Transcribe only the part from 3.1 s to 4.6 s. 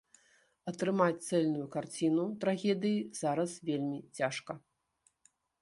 зараз вельмі цяжка.